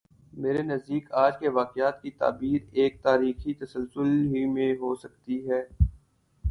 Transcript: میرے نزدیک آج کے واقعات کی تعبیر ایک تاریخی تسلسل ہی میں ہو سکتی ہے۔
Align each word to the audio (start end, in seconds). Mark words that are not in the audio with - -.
میرے 0.33 0.61
نزدیک 0.63 1.11
آج 1.15 1.37
کے 1.39 1.49
واقعات 1.49 2.01
کی 2.01 2.11
تعبیر 2.11 2.61
ایک 2.73 3.01
تاریخی 3.03 3.53
تسلسل 3.55 4.09
ہی 4.27 4.45
میں 4.45 4.73
ہو 4.75 4.95
سکتی 4.95 5.39
ہے۔ 5.49 5.63